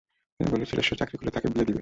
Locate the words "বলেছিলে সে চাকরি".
0.51-1.15